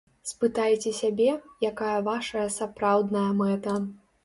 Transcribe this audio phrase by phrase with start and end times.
[0.29, 1.27] Спытайце сябе,
[1.71, 3.79] якая вашая сапраўдная мэта.